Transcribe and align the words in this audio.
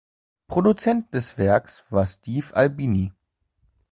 Produzent 0.47 1.13
des 1.13 1.37
Werks 1.37 1.85
war 1.91 2.07
Steve 2.07 2.55
Albini. 2.55 3.13